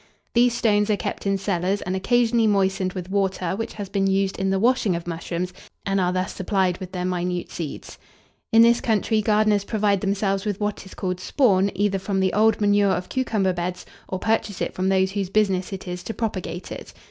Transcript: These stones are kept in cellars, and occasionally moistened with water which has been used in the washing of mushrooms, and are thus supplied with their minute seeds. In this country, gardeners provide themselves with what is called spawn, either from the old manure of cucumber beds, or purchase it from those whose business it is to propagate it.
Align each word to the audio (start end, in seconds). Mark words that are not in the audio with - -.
These 0.33 0.55
stones 0.55 0.89
are 0.89 0.97
kept 0.97 1.27
in 1.27 1.37
cellars, 1.37 1.83
and 1.83 1.95
occasionally 1.95 2.47
moistened 2.47 2.93
with 2.93 3.11
water 3.11 3.55
which 3.55 3.73
has 3.75 3.87
been 3.87 4.07
used 4.07 4.39
in 4.39 4.49
the 4.49 4.57
washing 4.57 4.95
of 4.95 5.05
mushrooms, 5.05 5.53
and 5.85 6.01
are 6.01 6.11
thus 6.11 6.33
supplied 6.33 6.79
with 6.79 6.91
their 6.91 7.05
minute 7.05 7.51
seeds. 7.51 7.99
In 8.51 8.63
this 8.63 8.81
country, 8.81 9.21
gardeners 9.21 9.63
provide 9.63 10.01
themselves 10.01 10.43
with 10.43 10.59
what 10.59 10.87
is 10.87 10.95
called 10.95 11.19
spawn, 11.19 11.69
either 11.75 11.99
from 11.99 12.19
the 12.19 12.33
old 12.33 12.59
manure 12.59 12.89
of 12.93 13.09
cucumber 13.09 13.53
beds, 13.53 13.85
or 14.07 14.17
purchase 14.17 14.59
it 14.59 14.73
from 14.73 14.89
those 14.89 15.11
whose 15.11 15.29
business 15.29 15.71
it 15.71 15.87
is 15.87 16.01
to 16.01 16.15
propagate 16.15 16.71
it. 16.71 16.93